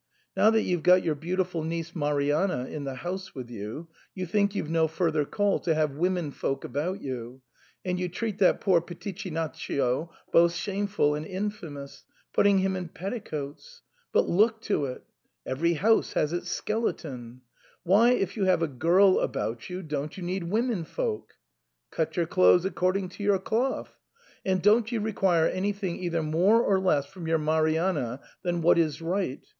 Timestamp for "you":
3.51-3.87, 4.15-4.25, 7.03-7.43, 7.99-8.09, 18.35-18.45, 19.69-19.83, 20.17-20.23, 24.91-24.99